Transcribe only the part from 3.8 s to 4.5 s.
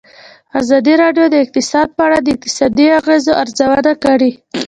کړې.